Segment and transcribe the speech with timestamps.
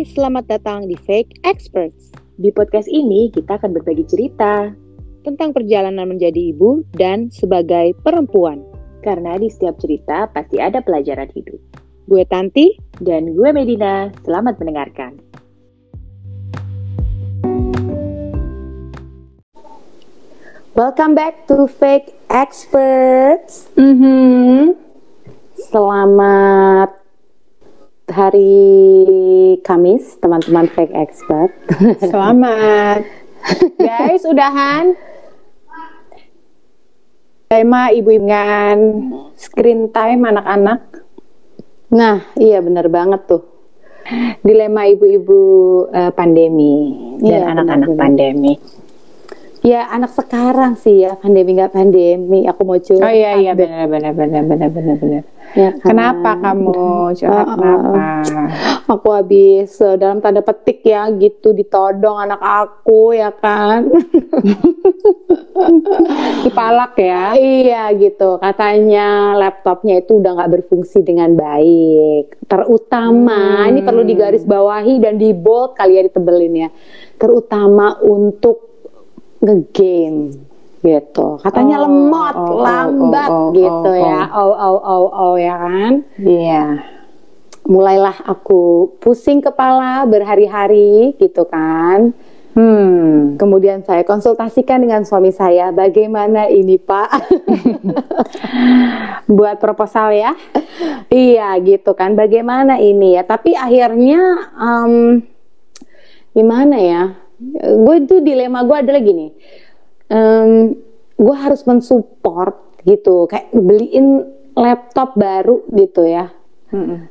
[0.00, 2.08] Hai, selamat datang di Fake Experts.
[2.40, 4.72] Di podcast ini kita akan berbagi cerita
[5.28, 8.64] tentang perjalanan menjadi ibu dan sebagai perempuan.
[9.04, 11.60] karena di setiap cerita pasti ada pelajaran hidup.
[12.08, 15.20] Gue Tanti, Dan gue Medina, selamat mendengarkan.
[20.72, 23.68] Welcome back to Fake Experts.
[23.76, 24.80] mm-hmm.
[25.60, 26.99] Selamat
[28.10, 28.52] hari
[29.62, 31.54] Kamis, teman-teman Fake Expert.
[32.10, 33.06] selamat.
[33.78, 34.98] Guys, udahan.
[37.50, 38.76] Tema ibu dengan
[39.34, 40.80] screen time anak-anak.
[41.90, 43.42] Nah, iya bener banget tuh.
[44.42, 45.40] Dilema ibu-ibu
[45.90, 47.98] eh, pandemi dan Iya, anak-anak benar-benar.
[47.98, 48.52] pandemi.
[49.60, 52.48] Ya anak sekarang sih ya, pandemi nggak pandemi.
[52.48, 53.04] Aku mau curhat.
[53.04, 55.22] Oh iya iya benar benar benar benar benar benar.
[55.52, 55.92] Ya kan?
[55.92, 57.54] Kenapa kamu curhat oh.
[57.60, 58.00] kenapa?
[58.88, 63.84] Aku habis eh, dalam tanda petik ya gitu ditodong anak aku ya kan.
[66.48, 67.36] Dipalak ya.
[67.36, 72.48] Iya gitu, katanya laptopnya itu udah nggak berfungsi dengan baik.
[72.48, 73.76] Terutama, Hmm.
[73.76, 76.68] ini perlu digaris bawahi dan di bold kali ya ditebelin ya.
[77.20, 78.69] Terutama untuk
[79.40, 81.36] ngegame gitu.
[81.44, 84.20] Katanya Oh, lemot, oh, oh, lambat oh, oh, gitu oh, ya.
[84.32, 85.92] Oh, oh, oh, oh ya kan.
[86.16, 86.64] Iya.
[87.68, 92.16] Mulailah aku pusing kepala berhari-hari gitu kan.
[92.50, 93.38] Hmm.
[93.38, 97.08] Kemudian saya konsultasikan dengan suami saya, bagaimana ini Pak?
[99.38, 100.34] Buat proposal ya.
[101.06, 103.22] Iya gitu kan, bagaimana ini ya?
[103.22, 105.22] Tapi akhirnya em,
[106.34, 107.02] gimana ya?
[107.60, 109.32] Gue itu dilema gue adalah gini,
[110.12, 110.76] em,
[111.16, 116.28] gue harus mensupport gitu, kayak beliin laptop baru gitu ya.
[116.68, 117.08] Mm-mm.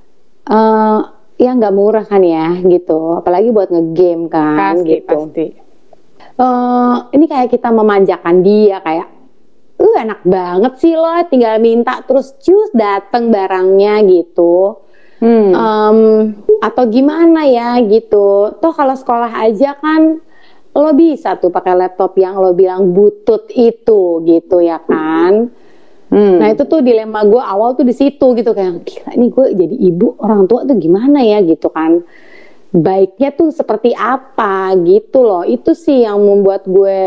[0.50, 1.00] Eh,
[1.40, 5.10] ya nggak murah kan ya gitu, apalagi buat ngegame kan Pasti gitu.
[5.10, 5.46] pasti.
[6.40, 9.08] eh ini kayak kita memanjakan dia kayak
[9.80, 14.80] uh enak banget sih lo tinggal minta terus cus dateng barangnya gitu
[15.20, 15.52] Hmm.
[15.52, 15.98] Em,
[16.64, 20.24] atau gimana ya gitu toh kalau sekolah aja kan
[20.76, 25.52] lo bisa tuh pakai laptop yang lo bilang butut itu gitu ya kan
[26.10, 26.42] Hmm.
[26.42, 29.76] Nah itu tuh dilema gue awal tuh di situ gitu kayak gila ini gue jadi
[29.94, 32.02] ibu orang tua tuh gimana ya gitu kan
[32.74, 37.02] baiknya tuh seperti apa gitu loh itu sih yang membuat gue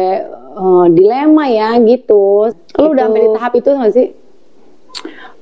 [0.54, 2.50] eh, dilema ya gitu.
[2.78, 4.08] Lo udah sampai di tahap itu gak sih?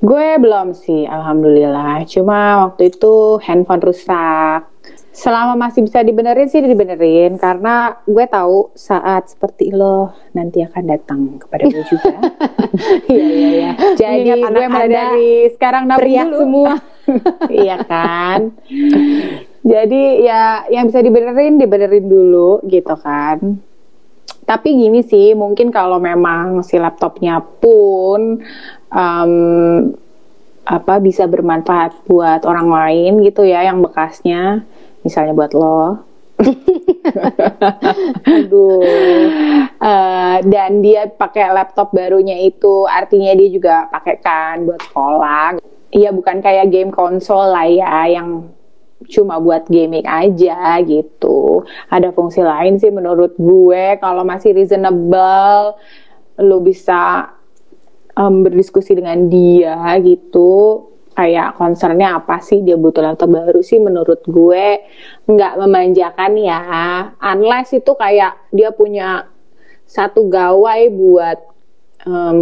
[0.01, 2.01] Gue belum sih, alhamdulillah.
[2.09, 4.65] Cuma waktu itu handphone rusak.
[5.13, 11.19] Selama masih bisa dibenerin sih dibenerin karena gue tahu saat seperti lo nanti akan datang
[11.37, 12.17] kepada gue juga.
[13.11, 13.71] Iya iya iya.
[13.99, 16.37] Jadi gue mulai dari sekarang nabung dulu.
[16.39, 16.73] semua.
[17.61, 18.55] iya kan.
[19.61, 23.59] Jadi ya yang bisa dibenerin dibenerin dulu gitu kan.
[24.51, 28.43] Tapi gini sih, mungkin kalau memang si laptopnya pun
[28.91, 29.31] em,
[30.67, 34.67] apa bisa bermanfaat buat orang lain gitu ya, yang bekasnya,
[35.07, 36.03] misalnya buat lo.
[38.27, 38.83] Aduh.
[39.71, 45.63] Eh, dan dia pakai laptop barunya itu artinya dia juga pakai kan buat sekolah.
[45.95, 48.51] Iya bukan kayak game konsol lah ya yang
[49.09, 51.65] cuma buat gaming aja gitu.
[51.89, 55.77] Ada fungsi lain sih menurut gue kalau masih reasonable
[56.41, 57.31] lo bisa
[58.17, 60.87] em, berdiskusi dengan dia gitu.
[61.11, 62.63] Kayak concernnya apa sih?
[62.63, 64.79] Dia butuh laptop baru sih menurut gue.
[65.27, 66.61] Nggak memanjakan ya.
[67.19, 69.27] Unless itu kayak dia punya
[69.83, 71.50] satu gawai buat
[72.03, 72.39] em,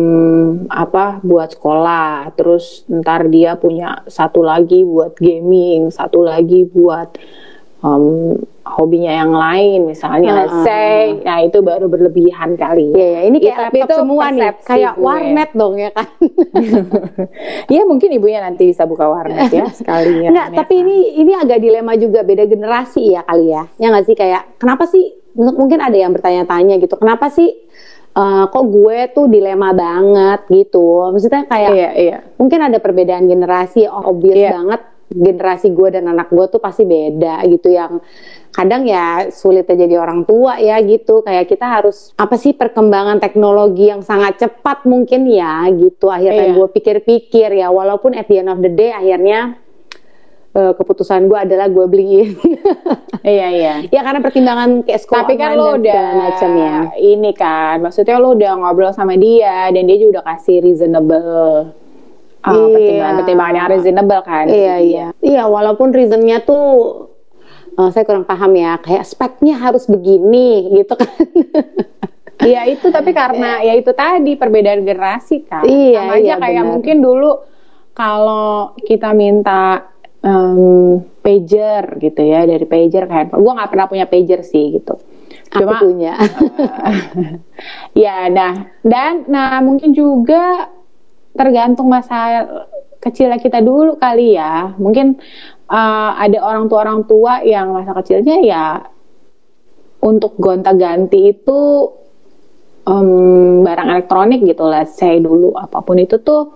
[0.67, 7.15] apa buat sekolah terus ntar dia punya satu lagi buat gaming satu lagi buat
[7.79, 8.35] em,
[8.69, 13.57] hobinya yang lain misalnya let's say nah itu baru berlebihan kali Iya ya, ini kayak
[13.57, 15.03] tapi laptop itu semua nih, kayak gue.
[15.03, 16.07] warnet dong ya kan.
[17.73, 20.31] Iya mungkin ibunya nanti bisa buka warnet ya sekalian.
[20.33, 20.83] Enggak, ya tapi kan?
[20.85, 23.63] ini ini agak dilema juga beda generasi ya kali ya.
[23.77, 26.93] Ya nggak sih kayak kenapa sih mungkin ada yang bertanya-tanya gitu.
[26.93, 27.49] Kenapa sih
[28.19, 31.07] eh, kok gue tuh dilema banget gitu.
[31.09, 32.17] Maksudnya kayak Iya iya.
[32.35, 34.51] mungkin ada perbedaan generasi oh, obvious Iya.
[34.51, 37.97] banget generasi gue dan anak gue tuh pasti beda gitu yang
[38.53, 43.89] kadang ya sulit jadi orang tua ya gitu kayak kita harus apa sih perkembangan teknologi
[43.89, 46.53] yang sangat cepat mungkin ya gitu akhirnya Iya.
[46.53, 49.57] gue pikir-pikir ya walaupun at the end of the day akhirnya
[50.59, 52.35] eh, keputusan gue adalah gue beliin
[53.19, 53.73] Iya iya.
[53.87, 58.31] ya karena pertimbangan kayak sekolah Tapi kan lo udah macam ya ini kan, maksudnya lo
[58.31, 61.71] udah ngobrol sama dia dan dia juga udah kasih reasonable
[62.39, 62.71] uh, Iya.
[62.71, 64.45] pertimbangan-pertimbangan yang reasonable kan.
[64.47, 65.05] Iya iya.
[65.19, 66.67] Iya walaupun reasonnya tuh
[67.75, 71.11] eh, saya kurang paham ya kayak speknya harus begini gitu kan
[72.39, 75.67] Iya itu tapi karena ya itu tadi perbedaan generasi kan.
[75.67, 76.71] Iya, Sama aja iya, kayak benar.
[76.71, 77.31] mungkin dulu
[77.91, 79.91] kalau kita minta
[80.23, 83.41] em, pager gitu ya dari pager ke handphone.
[83.43, 84.95] Gue nggak pernah punya pager sih gitu.
[85.49, 86.13] aku Cuma punya
[88.05, 90.69] ya nah dan nah mungkin juga
[91.33, 92.45] tergantung masa
[93.01, 94.75] kecilnya kita dulu kali ya.
[94.77, 95.17] Mungkin
[95.71, 98.65] eh, ada orang tua orang tua yang masa kecilnya ya
[99.99, 101.59] untuk gonta-ganti itu
[102.87, 106.55] em, barang elektronik gitu lah saya dulu apa pun itu tuh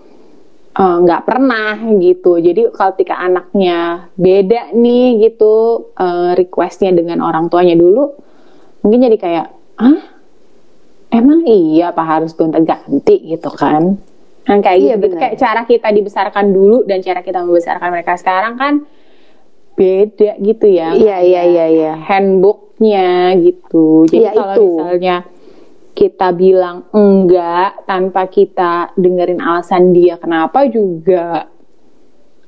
[0.74, 2.38] eh, nggak pernah gitu.
[2.38, 8.14] Jadi kalau ketika anaknya beda nih gitu eh, requestnya dengan orang tuanya dulu
[8.84, 9.48] mungkin jadi kayak
[9.80, 10.00] ah
[11.08, 13.96] emang iya apa harus gonta-ganti gitu kan.
[14.44, 18.60] Kan kayak Iya, gitu, kayak cara kita dibesarkan dulu dan cara kita membesarkan mereka sekarang
[18.60, 18.74] kan
[19.74, 20.92] beda gitu ya.
[20.94, 21.94] Iya iya iya iya.
[21.96, 24.04] handbooknya gitu.
[24.12, 24.66] Jadi Iya, kalau itu.
[24.68, 25.16] misalnya
[25.94, 31.54] kita bilang enggak tanpa kita dengerin alasan dia kenapa juga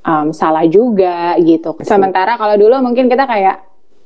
[0.05, 1.77] um, salah juga gitu.
[1.81, 3.65] Sementara kalau dulu mungkin kita kayak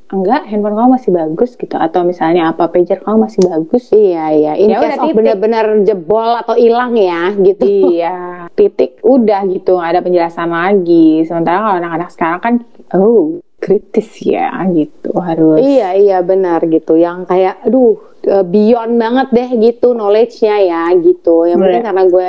[0.10, 1.76] enggak handphone kamu masih bagus gitu.
[1.76, 3.84] Atau misalnya apa pager kamu masih bagus.
[3.94, 4.54] iya iya.
[4.58, 7.64] In Ya udah, bener-bener jebol atau hilang ya gitu.
[7.96, 9.78] Iya, titik udah gitu.
[9.78, 11.24] Nggak ada penjelasan lagi.
[11.28, 12.54] Sementara kalau anak-anak sekarang kan
[12.96, 15.60] oh kritis ya gitu harus.
[15.60, 21.44] Iya iya benar gitu yang kayak aduh eh, beyond banget deh gitu knowledge-nya ya gitu.
[21.44, 21.88] Yang mungkin Iya.
[21.88, 22.28] karena gue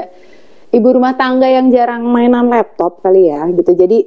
[0.70, 3.70] ibu rumah tangga yang jarang mainan laptop kali ya gitu.
[3.72, 3.98] Jadi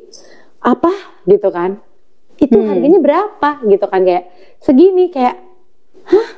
[0.62, 0.92] apa
[1.24, 1.80] gitu kan?
[2.36, 2.68] Itu Hmm.
[2.70, 4.26] harganya berapa gitu kan kayak
[4.60, 5.40] segini kayak
[6.08, 6.30] hah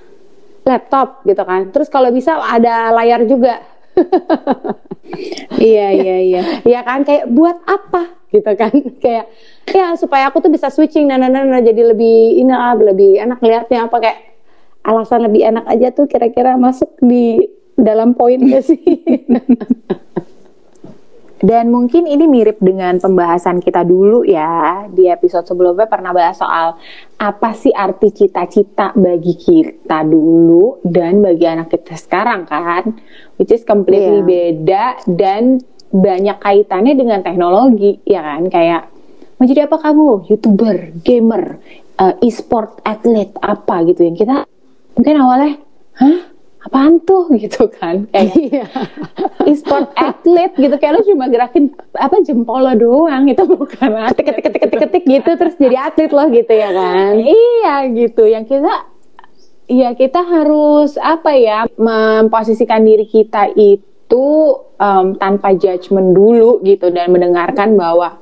[0.65, 1.69] laptop gitu kan.
[1.69, 3.61] Terus kalau bisa ada layar juga.
[5.55, 6.41] Iya iya iya.
[6.65, 7.05] ya kan?
[7.05, 8.19] Kayak buat apa?
[8.33, 8.73] Gitu kan.
[9.03, 9.31] Kayak
[9.69, 13.17] ya supaya aku tuh bisa switching dan dan dan dan, jadi lebih ini lah lebih
[13.17, 14.19] enak lihatnya apa kayak
[14.85, 17.41] alasan lebih enak aja tuh kira-kira masuk di
[17.75, 18.79] dalam poin gak sih
[21.35, 24.87] Dan mungkin ini mirip dengan pembahasan kita dulu ya.
[24.87, 26.79] Di episode sebelumnya pernah bahas soal
[27.19, 32.95] apa sih arti cita-cita bagi kita dulu dan bagi anak kita sekarang kan,
[33.35, 34.27] which is completely Iya.
[34.27, 35.59] beda dan
[35.91, 38.47] banyak kaitannya dengan teknologi ya kan?
[38.47, 38.87] Kayak
[39.35, 40.31] mau jadi apa kamu?
[40.31, 41.59] Youtuber, gamer,
[41.99, 43.83] eh, e-sport atlet apa?
[43.83, 44.07] gitu.
[44.07, 44.47] Yang kita
[44.95, 45.59] mungkin awalnya
[45.99, 46.34] hah
[46.65, 47.29] apaan tuh?
[47.41, 48.09] Gitu kan.
[48.09, 48.69] Kayak
[49.49, 50.75] e-sport atlet gitu.
[50.81, 53.29] Kayak lu cuma gerakin apa jempol lo doang.
[53.29, 57.13] Itu bukan atlet ketik ketik ketik ketik gitu terus jadi atlet loh gitu ya kan?
[57.21, 58.25] Iya gitu.
[58.25, 58.73] Yang kita
[59.65, 64.27] ya kita harus apa ya memposisikan diri kita itu
[64.77, 68.21] em, tanpa judgement dulu gitu dan mendengarkan bahwa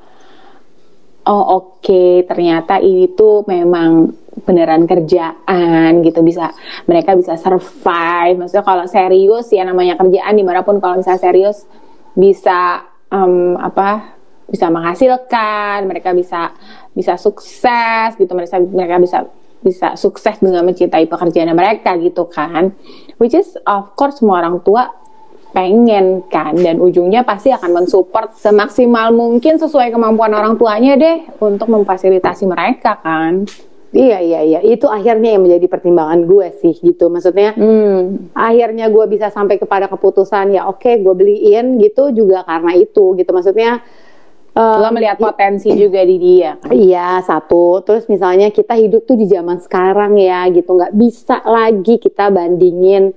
[1.27, 6.49] oh oke ternyata ini tuh memang beneran kerjaan gitu bisa
[6.89, 8.41] mereka bisa survive.
[8.41, 11.69] Maksudnya kalau serius ya namanya kerjaan di mana pun kalau misalnya serius
[12.17, 12.81] bisa
[13.13, 14.17] em, apa
[14.49, 16.53] bisa menghasilkan mereka bisa
[16.93, 19.17] bisa sukses gitu mereka mereka bisa
[19.63, 22.73] bisa sukses dengan mencintai pekerjaan mereka gitu kan.
[23.21, 24.91] Which is of course semua orang tua
[25.53, 31.69] pengen kan dan ujungnya pasti akan mensupport semaksimal mungkin sesuai kemampuan orang tuanya deh untuk
[31.69, 33.45] memfasilitasi mereka kan
[33.93, 34.59] iya iya iya.
[34.59, 37.07] Itu akhirnya yang menjadi pertimbangan gue sih gitu.
[37.07, 38.35] Maksudnya hmm.
[38.35, 43.31] akhirnya gue bisa sampai kepada keputusan ya oke gue beliin gitu juga karena itu gitu.
[43.31, 43.85] Maksudnya
[44.53, 46.73] eh, lo melihat potensi juga di dia kan?
[46.73, 51.97] Iya satu, terus misalnya kita hidup tuh di zaman sekarang ya gitu, nggak bisa lagi
[52.01, 53.13] kita bandingin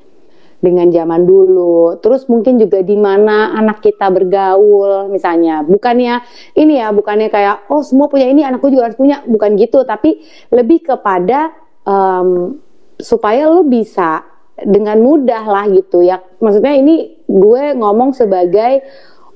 [0.67, 2.03] dengan zaman dulu.
[2.03, 6.27] Terus mungkin juga di mana anak kita bergaul, misalnya bukannya
[6.59, 10.27] ini ya, bukannya kayak oh semua punya ini, anakku juga harus punya, bukan gitu, tapi
[10.51, 11.55] lebih kepada
[11.87, 12.59] em,
[12.99, 14.27] supaya lo bisa
[14.59, 16.19] dengan mudah lah gitu ya.
[16.43, 18.83] Maksudnya ini gue ngomong sebagai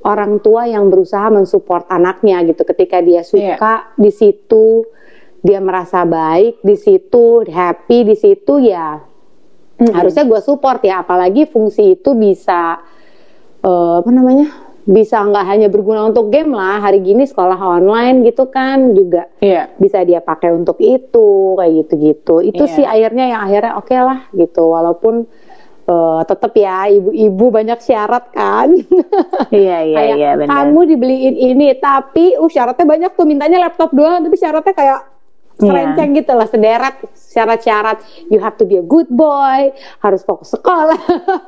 [0.02, 4.84] orang tua yang berusaha mensupport anaknya gitu ketika dia suka di situ
[5.40, 9.09] dia merasa baik di situ happy di situ ya
[9.88, 12.76] harusnya gue support ya apalagi fungsi itu bisa
[13.64, 16.80] eh, apa namanya bisa nggak hanya berguna untuk game lah.
[16.80, 19.68] Hari gini sekolah online gitu kan juga iya.
[19.76, 22.40] bisa dia pakai untuk itu kayak gitu-gitu.
[22.42, 22.74] Itu Iya.
[22.74, 24.62] sih akhirnya yang akhirnya oke lah gitu.
[24.66, 25.14] Walaupun
[25.90, 28.68] eh, tetap ya ibu-ibu banyak syarat kan.
[29.54, 30.48] Iya iya iya benar.
[30.48, 35.00] Kamu dibeliin ini tapi uh syaratnya banyak tuh mintanya laptop doang tapi syaratnya kayak
[35.60, 37.98] Serenceng gitu lah sederet syarat-syarat
[38.32, 40.98] you have to be a good boy harus fokus sekolah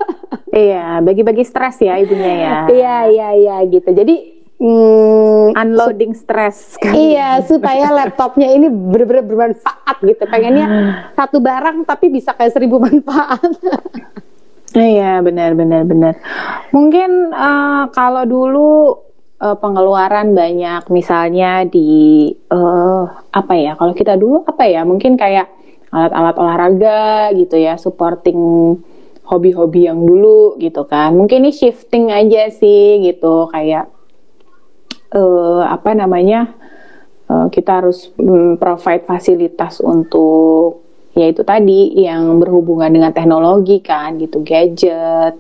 [0.53, 6.79] iya bagi-bagi stres ya ibunya ya iya iya iya gitu jadi mm, unloading stress.
[6.81, 10.23] Iya, supaya laptopnya ini benar-benar bermanfaat gitu.
[10.31, 10.67] Pengennya
[11.19, 13.43] satu barang tapi bisa kayak seribu manfaat.
[14.73, 16.17] Iya, benar benar benar.
[16.73, 18.97] Mungkin eh, kalau dulu
[19.43, 23.75] eh, pengeluaran banyak misalnya di eh, apa ya?
[23.75, 24.87] Kalau kita dulu apa ya?
[24.87, 25.51] Mungkin kayak
[25.93, 27.03] alat-alat olahraga
[27.37, 28.41] gitu ya, supporting
[29.27, 31.13] hobi-hobi yang dulu gitu kan.
[31.19, 33.91] Mungkin ini shifting aja sih gitu kayak
[35.13, 36.63] eh apa namanya?
[37.33, 44.41] eh, kita harus mm, provide fasilitas untuk yaitu tadi yang berhubungan dengan teknologi kan gitu,
[44.41, 45.37] gadget.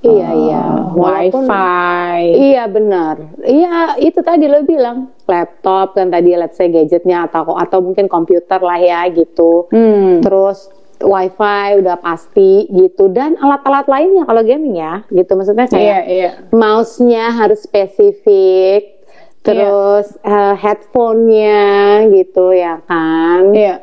[0.00, 0.62] Iya, eh, iya.
[0.92, 2.24] Walaupun- wifi.
[2.52, 3.14] Iya benar.
[3.40, 8.60] Iya itu tadi lo bilang laptop kan tadi let's say gadgetnya atau atau mungkin komputer
[8.60, 9.66] lah ya gitu.
[9.68, 10.20] Hmm.
[10.20, 16.00] Terus wifi udah pasti gitu dan alat-alat lainnya kalau gaming ya gitu maksudnya kayak Iya,
[16.06, 16.30] iya.
[16.52, 18.96] mouse-nya harus spesifik.
[19.42, 21.64] Terus eh, headphone-nya
[22.10, 23.54] gitu ya kan.
[23.54, 23.76] Iya.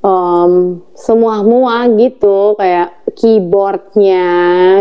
[0.00, 4.32] Em, semua mua gitu kayak keyboardnya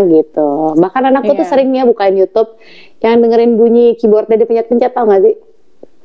[0.08, 0.80] gitu.
[0.80, 1.52] Bahkan anakku tuh Iya.
[1.52, 2.56] seringnya bukain YouTube
[3.04, 5.36] yang dengerin bunyi keyboardnya dia pencet-pencet tau gak sih?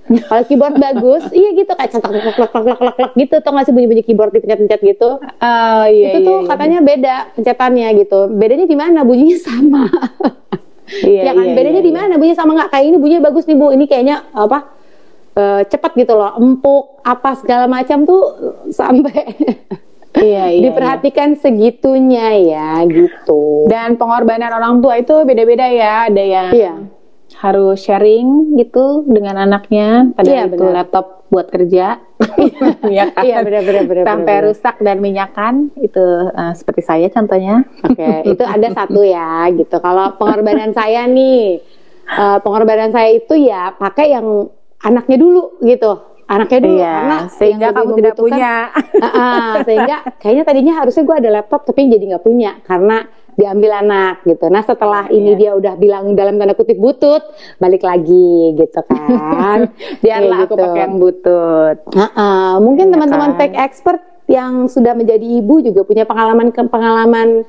[0.04, 3.71] Kalau keyboard bagus iya gitu kayak centak klak klak klak klak klak gitu tau gak
[3.71, 5.23] sih bunyi-bunyi keyboard dipencet-pencet gitu?
[5.23, 6.11] Oh iya.
[6.11, 6.49] itu iya, tuh iya.
[6.50, 8.18] katanya beda pencetannya gitu.
[8.35, 8.99] Bedanya di mana?
[9.06, 9.83] Bunyinya sama.
[10.85, 11.44] Iya, ya kan?
[11.49, 11.99] iya, bedanya iya, di iya.
[12.02, 12.14] mana?
[12.18, 12.68] Bunyinya sama nggak?
[12.75, 13.66] Kayak ini bunyinya bagus nih bu.
[13.73, 14.59] Ini kayaknya apa
[15.34, 18.22] eh, cepat gitu loh empuk apa segala macam tuh
[18.70, 19.34] sampai
[20.14, 23.66] Iya, iya, diperhatikan segitunya ya gitu.
[23.66, 26.06] Dan pengorbanan orang tua itu beda-beda ya.
[26.06, 26.74] Ada yang Iya.
[27.34, 30.14] harus sharing gitu dengan anaknya.
[30.14, 30.74] Padahal Iya, itu benar.
[30.78, 31.98] laptop buat kerja.
[32.86, 33.22] Iya kan?
[33.26, 34.44] Iya, benar, benar, benar, Sampai benar.
[34.46, 35.54] rusak dan minyakan.
[35.82, 37.66] Itu eh, seperti saya contohnya.
[37.82, 39.82] Oke, itu ada satu ya gitu.
[39.82, 41.58] Kalau pengorbanan saya nih,
[42.06, 44.46] eh, pengorbanan saya itu ya pakai yang
[44.84, 45.92] anaknya dulu gitu.
[46.24, 48.52] Anaknya dulu Iya, karena sehingga kamu tidak punya.
[49.04, 53.70] Ah, ah, sehingga kayaknya tadinya harusnya gue ada laptop tapi jadi nggak punya karena diambil
[53.82, 54.46] anak gitu.
[54.48, 57.20] Nah setelah ini dia udah bilang dalam tanda kutip butut,
[57.58, 59.68] balik lagi gitu kan.
[60.04, 60.64] Biarlah Kayak aku gitu.
[60.64, 61.76] pakai yang butut.
[61.92, 63.38] Heeh, mungkin Iya teman-teman kan?
[63.42, 67.44] tech expert yang sudah menjadi ibu juga punya pengalaman pengalaman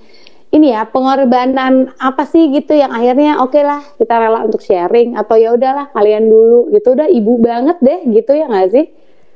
[0.53, 5.35] ini ya pengorbanan apa sih gitu yang akhirnya oke lah kita rela untuk sharing atau
[5.35, 8.85] ya udahlah kalian dulu gitu udah ibu banget deh gitu ya nggak sih?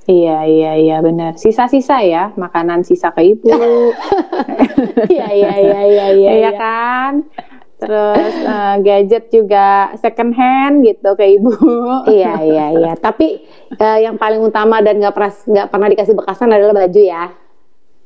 [0.10, 1.38] Iya, iya, iya benar.
[1.38, 3.46] Sisa-sisa ya, makanan sisa ke ibu.
[5.14, 6.30] Iya iya iya iya iya.
[6.34, 7.30] Iya kan?
[7.80, 11.54] Terus eh, gadget juga second hand gitu ke ibu.
[12.18, 12.92] Iya iya iya.
[12.98, 13.46] Tapi
[13.78, 17.30] eh, yang paling utama dan nggak pernah nggak pernah dikasih bekasan adalah baju ya.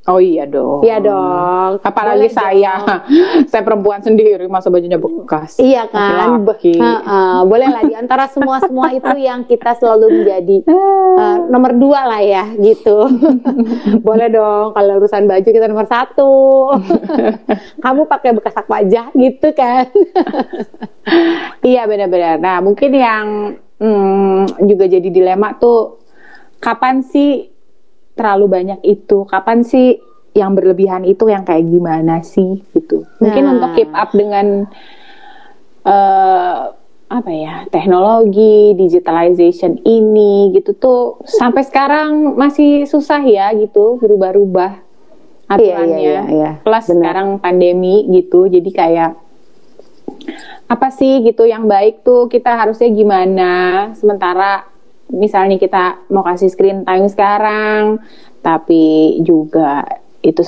[0.04, 0.84] Oh iya dong.
[0.84, 1.80] Iya dong.
[1.80, 3.48] Apalagi Boleh saya, dong.
[3.52, 5.56] saya perempuan sendiri masa bajunya bekas.
[5.64, 6.76] Iya kan, Laki-laki.
[6.76, 10.58] Heeh, boleh lah di antara semua semua itu yang kita selalu menjadi
[11.24, 13.08] eh, nomor dua lah ya gitu.
[14.08, 16.34] boleh dong kalau urusan baju kita nomor satu.
[17.80, 19.88] Kamu pakai bekas aja gitu kan?
[21.64, 22.44] Iya benar-benar.
[22.44, 26.04] Nah mungkin yang hmm, juga jadi dilema tuh
[26.60, 27.53] kapan sih
[28.14, 29.26] terlalu banyak itu?
[29.26, 29.98] Kapan sih
[30.34, 33.06] yang berlebihan itu yang kayak gimana sih gitu?
[33.22, 33.52] Mungkin Nah.
[33.58, 34.66] untuk keep up dengan
[35.84, 36.58] eh
[37.14, 44.82] apa ya teknologi digitalization ini gitu tuh sampai sekarang masih susah ya gitu berubah-ubah
[45.46, 46.02] aturannya.
[46.02, 46.52] iya, iya.
[46.66, 46.98] Plus Benar.
[46.98, 49.12] sekarang pandemi gitu, jadi kayak
[50.66, 53.52] apa sih gitu yang baik tuh kita harusnya gimana
[53.94, 54.66] sementara
[55.14, 58.02] misalnya kita mau kasih screen time sekarang
[58.42, 59.86] tapi juga
[60.24, 60.40] itu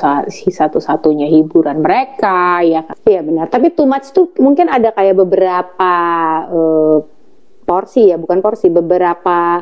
[0.52, 3.46] satu-satunya hiburan mereka ya kan Iya benar.
[3.54, 5.94] Tapi too much tuh mungkin ada kayak beberapa
[6.50, 6.98] eh,
[7.66, 9.62] porsi ya, bukan porsi, beberapa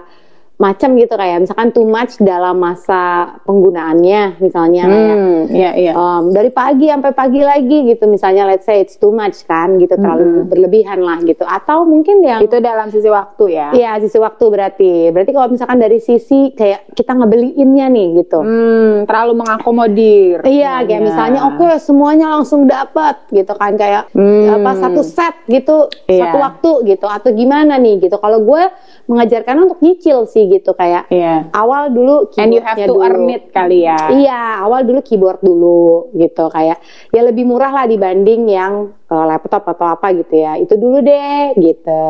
[0.55, 6.29] macam gitu kayak misalkan too much dalam masa penggunaannya misalnya kayak hmm, iya iya um,
[6.29, 10.45] dari pagi sampai pagi lagi gitu misalnya let's say it's too much kan gitu terlalu
[10.45, 14.91] berlebihan lah gitu atau mungkin yang itu dalam sisi waktu ya Iya sisi waktu berarti
[15.09, 20.87] berarti kalau misalkan dari sisi kayak kita ngebeliinnya nih gitu hmm, terlalu mengakomodir Iya, kayak
[20.87, 20.99] semuanya.
[21.01, 24.45] misalnya oke semuanya langsung dapat gitu kan kayak Hmm.
[24.53, 26.29] apa satu set gitu Iya.
[26.29, 28.15] satu waktu gitu atau gimana nih gitu.
[28.15, 28.63] Kalau gue
[29.05, 33.03] mengajarkan untuk nyicil sih gitu kayak iya awal dulu and you have to dulu.
[33.03, 37.85] earn it kali ya Iya, awal dulu keyboard dulu gitu kayak ya lebih murah lah
[37.85, 38.73] dibanding yang
[39.05, 40.57] eh, laptop atau apa gitu ya.
[40.57, 42.03] Itu dulu deh gitu.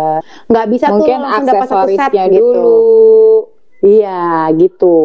[0.47, 2.37] Nggak bisa mungkin tuh langsung dapat satu set gitu.
[2.39, 2.81] dulu
[3.83, 4.97] Iya, gitu.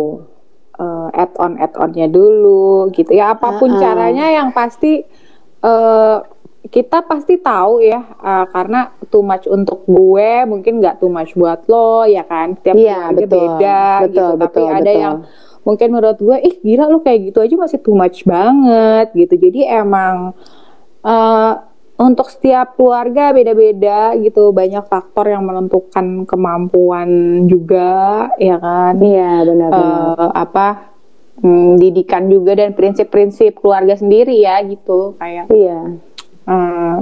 [0.79, 3.83] eh, add-on add-onnya dulu gitu ya apa pun Uh-uh.
[3.83, 5.03] caranya yang pasti
[5.59, 6.17] eh,
[6.69, 11.65] kita pasti tahu ya uh, karena too much untuk gue mungkin nggak too much buat
[11.65, 13.33] lo ya kan setiap Iya, keluarga betul.
[13.33, 15.01] beda Betul, gitu tapi betul, ada betul.
[15.01, 15.17] yang
[15.61, 19.61] mungkin menurut gue ih gila lo kayak gitu aja masih too much banget gitu jadi
[19.81, 20.33] emang
[21.03, 21.53] uh,
[21.99, 27.09] untuk setiap keluarga beda-beda gitu banyak faktor yang menentukan kemampuan
[27.45, 30.15] juga ya kan Iya benar-benar.
[30.15, 30.67] eh, apa
[31.43, 35.99] hmm, didikan juga dan prinsip-prinsip keluarga sendiri ya gitu kayak iya.
[36.49, 36.97] Eh,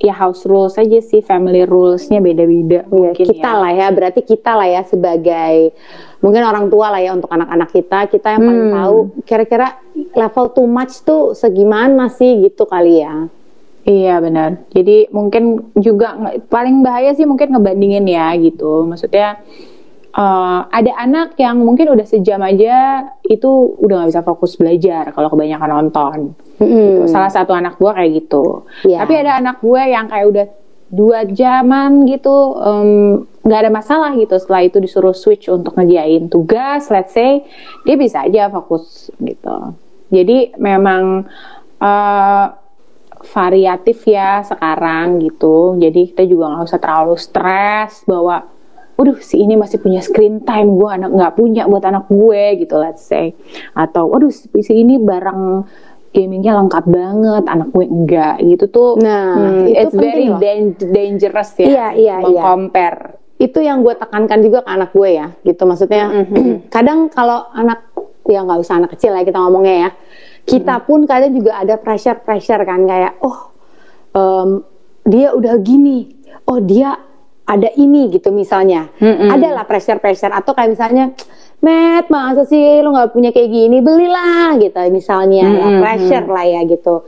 [0.00, 3.60] ya house rules aja sih family rulesnya beda-beda Iya, mungkin kita ya.
[3.60, 5.76] lah ya, berarti kita lah ya sebagai
[6.20, 8.76] mungkin orang tua lah ya untuk anak-anak kita, kita yang paling Hmm.
[8.76, 9.68] tahu kira-kira
[10.12, 13.28] level too much tuh segimana sih gitu kali ya.
[13.80, 14.60] Iya benar.
[14.70, 16.12] Jadi mungkin juga
[16.48, 18.84] paling bahaya sih mungkin ngebandingin ya gitu.
[18.84, 19.40] Maksudnya
[20.10, 23.48] eh, ada anak yang mungkin udah sejam aja itu
[23.78, 26.18] udah nggak bisa fokus belajar kalau kebanyakan nonton.
[26.60, 27.06] Mm-mm.
[27.06, 28.66] Salah satu anak gue kayak gitu.
[28.84, 29.06] Iya.
[29.06, 30.46] Tapi ada anak gue yang kayak udah
[30.90, 32.58] dua jaman gitu
[33.46, 37.46] nggak ada masalah gitu setelah itu disuruh switch untuk ngerjain tugas let's say
[37.86, 39.78] dia bisa aja fokus gitu
[40.10, 41.30] jadi memang
[41.78, 42.46] eh,
[43.20, 48.50] variatif ya sekarang gitu jadi kita juga nggak usah terlalu stres bahwa
[49.00, 52.76] Waduh, si ini masih punya screen time, gue anak nggak punya buat anak gue gitu,
[52.76, 53.32] let's say.
[53.72, 55.64] Atau, waduh, si ini barang
[56.12, 58.90] gamingnya lengkap banget, anak gue enggak gitu tuh.
[59.00, 60.28] Nah, hmm, itu it's very
[60.84, 61.64] dangerous ya.
[61.64, 62.42] Iya, iya, iya.
[62.44, 63.16] Mengcompare.
[63.40, 66.04] Itu yang gue tekankan juga ke anak gue ya, gitu maksudnya.
[66.74, 67.88] kadang kalau anak
[68.28, 69.90] ya nggak usah anak kecil ya kita ngomongnya ya,
[70.44, 73.48] kita pun kadang juga ada pressure pressure kan kayak, oh
[74.12, 74.60] em,
[75.08, 77.00] dia udah gini, oh dia
[77.50, 79.26] ada ini gitu misalnya, Mm-mm.
[79.26, 81.10] adalah pressure pressure atau kayak misalnya,
[81.60, 85.82] Matt masa sih lo nggak punya kayak gini, belilah gitu misalnya, ya, Mm-mm.
[85.82, 87.02] pressure lah ya gitu.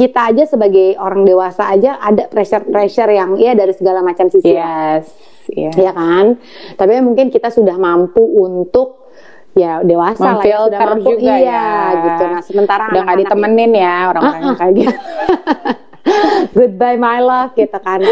[0.00, 4.48] Kita aja sebagai orang dewasa aja ada pressure pressure yang ya dari segala macam sisi
[4.50, 5.12] Yes,
[5.52, 5.70] iya.
[5.76, 6.40] ya kan?
[6.74, 9.12] Tapi mungkin kita sudah mampu untuk
[9.52, 11.64] ya dewasa lah, ya, sudah mampu juga iya ya.
[12.08, 12.24] gitu.
[12.24, 14.94] Nah sementara Udah nggak ditemenin ya orang-orang yang kayak gitu.
[16.56, 18.02] goodbye my love gitu kan.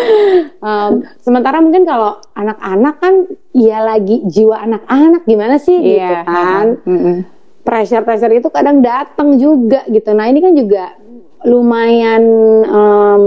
[0.56, 3.14] Em, sementara mungkin kalau anak-anak kan
[3.50, 6.22] ya lagi jiwa anak-anak gimana sih gitu Iya.
[6.22, 6.66] kan?
[6.82, 7.16] Mm-mm.
[7.60, 10.10] pressure-pressure itu kadang datang juga gitu.
[10.10, 10.96] Nah ini kan juga
[11.40, 12.20] lumayan
[12.62, 13.24] em,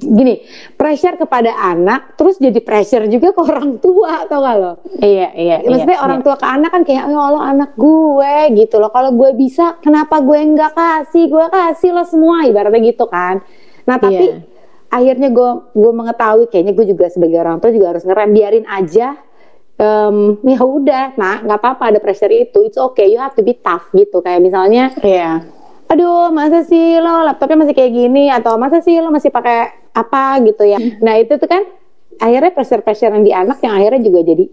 [0.00, 0.40] gini
[0.72, 5.56] pressure kepada anak terus jadi pressure juga ke orang tua atau lo Iya, iya.
[5.60, 6.24] maksudnya iya, orang iya.
[6.24, 10.24] tua ke anak kan kayak ya Allah anak gue gitu loh kalau gue bisa kenapa
[10.24, 13.44] gue nggak kasih gue kasih lo semua ibaratnya gitu kan
[13.86, 14.42] nah tapi Iya.
[14.90, 18.30] akhirnya gue gue mengetahui kayaknya gue juga sebagai orang tua juga harus ngerem.
[18.34, 19.16] Biarin aja
[19.76, 21.20] Em, ya udah.
[21.20, 22.64] Nah nggak apa-apa ada pressure itu.
[22.64, 24.24] It's okay you have to be tough gitu.
[24.24, 25.44] Kayak misalnya Iya.
[25.86, 28.32] aduh masa sih lo laptopnya masih kayak gini?
[28.32, 30.40] Atau masa sih lo masih pakai apa?
[30.48, 30.80] gitu ya.
[31.04, 31.62] Nah itu tuh kan
[32.16, 34.48] akhirnya pressure pressure yang di anak yang akhirnya juga jadi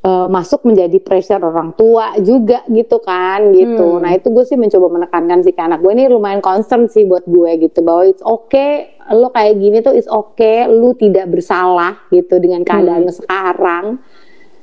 [0.00, 4.02] eh, masuk menjadi pressure orang tua juga gitu kan gitu Hmm.
[4.02, 7.28] nah itu gue sih mencoba menekankan sih ke anak gue ini lumayan concern sih buat
[7.28, 12.40] gue gitu bahwa it's okay lo kayak gini tuh it's okay lu tidak bersalah gitu
[12.40, 13.12] dengan keadaan Hmm.
[13.12, 13.86] sekarang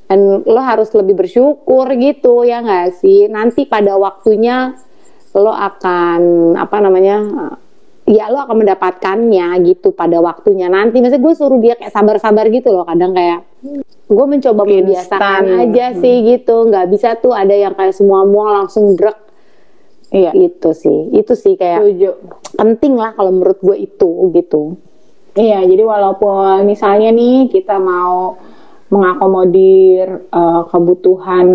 [0.08, 4.74] dan lo harus lebih bersyukur gitu ya nggak sih nanti pada waktunya
[5.36, 7.18] lo akan apa namanya
[8.08, 10.72] ya lo akan mendapatkannya gitu pada waktunya.
[10.72, 13.44] Nanti misalnya gue suruh dia kayak sabar-sabar gitu loh kadang kayak
[14.08, 16.72] gue mencoba membiasakan aja sih gitu.
[16.72, 19.28] Nggak bisa tuh ada yang kayak semua mual langsung drek.
[20.08, 20.32] Iya.
[20.32, 21.12] gitu sih.
[21.12, 22.10] Itu sih kayak Setuju.
[22.56, 24.80] penting lah kalau menurut gue itu gitu.
[25.38, 28.40] Iya, jadi walaupun misalnya nih kita mau
[28.88, 31.48] mengakomodir eh, kebutuhan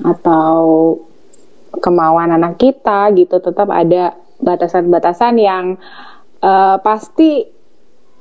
[0.00, 0.56] atau
[1.78, 5.64] kemauan anak kita gitu, tetap ada batasan-batasan yang
[6.38, 7.44] eh, pasti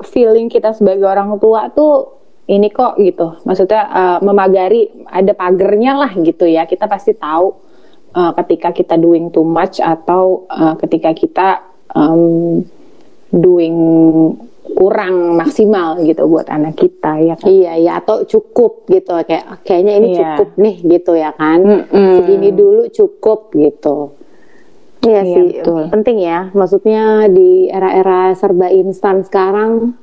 [0.02, 2.12] feeling kita sebagai orang tua tuh
[2.46, 3.42] ini kok gitu.
[3.44, 6.64] Maksudnya eh, memagari ada pagernya lah gitu ya.
[6.64, 7.48] Kita pasti tahu
[8.12, 11.48] eh, ketika kita doing too much atau eh, ketika kita
[11.92, 12.62] em,
[13.32, 13.78] doing
[14.66, 17.48] kurang maksimal gitu buat anak kita ya kan.
[17.48, 20.18] iya iya atau cukup gitu kayak kayaknya ini Iya.
[20.18, 22.12] cukup nih gitu ya kan Mm-mm.
[22.18, 24.18] segini dulu cukup gitu
[25.06, 25.82] Iya Iya, sih, betul.
[25.94, 26.40] penting ya.
[26.52, 29.94] Maksudnya di era-era serba instan sekarang,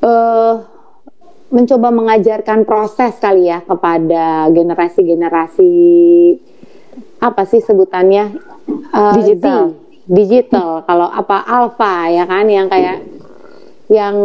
[0.00, 0.54] eh
[1.50, 5.72] mencoba mengajarkan proses kali ya kepada generasi-generasi
[7.20, 9.60] apa sih sebutannya Eh, Digital.
[9.68, 9.76] Z,
[10.08, 10.68] digital.
[10.82, 13.04] Kalau apa alpha ya kan, yang kayak
[13.92, 14.16] yang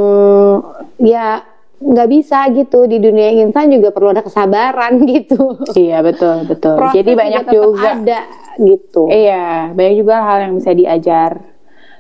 [0.98, 1.44] ya
[1.80, 5.64] nggak bisa gitu di dunia instan juga perlu ada kesabaran gitu.
[5.74, 6.76] Iya betul betul.
[6.76, 8.20] Proses Jadi banyak tetap juga ada
[8.60, 9.04] gitu.
[9.08, 11.32] Iya, banyak juga hal yang bisa diajar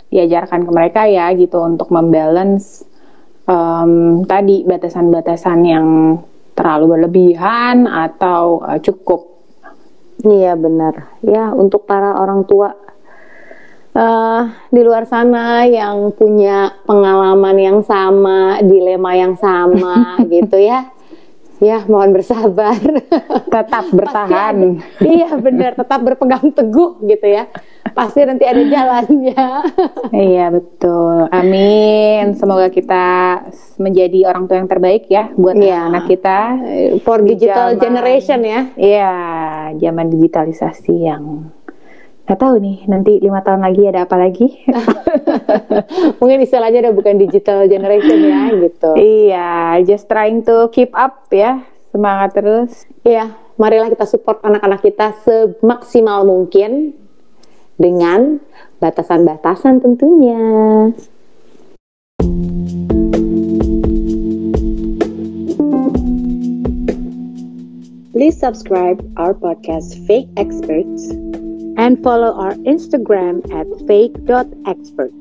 [0.09, 2.81] diajarkan ke mereka ya gitu untuk membalance
[3.45, 5.87] um, tadi batasan-batasan yang
[6.57, 9.39] terlalu berlebihan atau uh, cukup.
[10.25, 11.15] Iya benar.
[11.23, 12.75] Ya untuk para orang tua
[13.99, 20.95] uh, di luar sana yang punya pengalaman yang sama, dilema yang sama gitu ya.
[21.59, 22.79] Ya, mohon bersabar.
[23.51, 24.79] Tetap bertahan.
[25.03, 27.51] iya, benar, tetap berpegang teguh gitu ya.
[27.91, 29.43] Pasti nanti ada jalannya.
[30.31, 31.27] iya, betul.
[31.27, 32.31] Amin.
[32.39, 33.03] Semoga kita
[33.75, 35.91] menjadi orang tua yang terbaik ya buat ya.
[35.91, 36.39] anak kita
[37.03, 38.61] for digital zaman, generation ya.
[38.79, 39.13] Iya,
[39.83, 41.51] zaman digitalisasi yang
[42.29, 44.45] Gak tahu nih nanti lima tahun lagi ada apa lagi?
[46.21, 48.93] Mungkin istilahnya udah bukan digital generation ya gitu.
[48.93, 52.85] Iya just trying to keep up ya semangat terus.
[53.01, 56.93] Iya marilah kita support anak-anak kita semaksimal mungkin
[57.81, 58.37] dengan
[58.77, 60.37] batasan-batasan tentunya.
[68.13, 71.17] Please subscribe our podcast Fake Experts
[71.79, 75.18] and follow our Instagram at fake.experts.